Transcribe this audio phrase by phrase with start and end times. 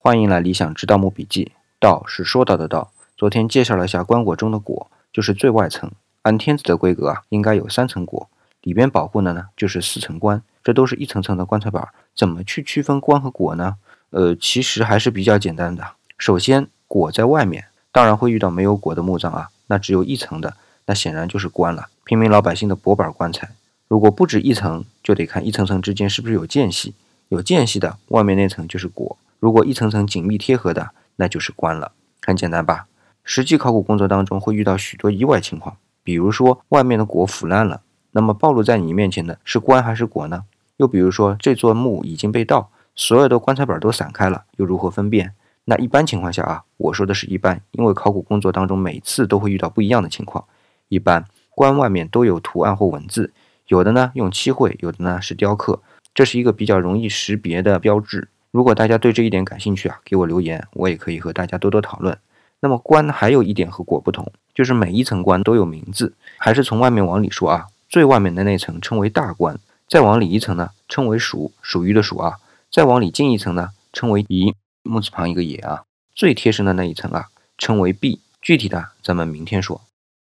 [0.00, 1.50] 欢迎来理想之盗墓笔记。
[1.80, 2.92] 道是说到的道。
[3.16, 5.90] 昨天介绍了一下棺椁中的椁，就是最外层。
[6.22, 8.28] 按天子的规格啊，应该有三层椁，
[8.62, 10.40] 里边保护的呢就是四层棺。
[10.62, 13.74] 这都是一层层的棺材板，怎么去区分棺和椁呢？
[14.10, 15.84] 呃，其实还是比较简单的。
[16.16, 20.54] 首先，椁在外面，当然会遇到没有椁的墓葬啊，那只有一层的，
[20.86, 21.88] 那显然就是棺了。
[22.04, 23.50] 平民老百姓的薄板棺材，
[23.88, 26.94] 如果不止一层，就得看一层层之间是不是有间隙。
[27.30, 31.92] 有间隙的，外面那层就是椁；如果一层层紧密贴合的，那就是棺了。
[32.22, 32.86] 很简单吧？
[33.22, 37.82] 实际考古工作当中会遇到许多意外情况，比如说外面的椁腐烂了，
[38.12, 40.44] 那么暴露在你面前的是棺还是椁呢？
[40.78, 45.34] 又比如说这座墓已经被盗，所有的棺材板都散开了，又如何分辨？
[45.66, 50.44] 那一般情况下啊，我说的是一般，因为考古工作当中每次都会遇到不一样的情况。
[50.88, 53.34] 一般棺外面都有图案或文字，
[53.66, 55.82] 有的呢用漆绘，有的呢是雕刻。
[56.14, 58.28] 这是一个比较容易识别的标志。
[58.50, 62.16] 如果大家对这一点感兴趣啊，给我留言，我也可以和大家多多讨论。
[62.60, 66.14] 那么棺还有一点和果不同，就是每一层棺都有名字。
[66.38, 72.36] 还是从外面往里说啊，最外面的那层称为大棺，再往里一层呢称为属，属于的属啊。
[72.70, 75.84] 再往里进一层呢称为夷，木字旁一个也啊。
[76.14, 77.26] 最贴身的那一层啊
[77.56, 79.82] 称为壁，具体的咱们明天说。